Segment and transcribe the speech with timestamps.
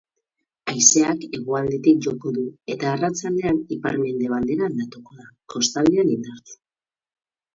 [0.71, 6.57] Haizeak hegoaldetik joko du eta arratsaldean ipar-mendebaldera aldatuko da, kostaldean indartsu.